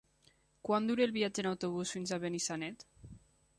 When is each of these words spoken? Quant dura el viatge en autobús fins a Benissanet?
Quant 0.69 0.87
dura 0.91 1.05
el 1.09 1.13
viatge 1.17 1.45
en 1.45 1.51
autobús 1.51 1.93
fins 1.97 2.13
a 2.15 2.21
Benissanet? 2.27 2.89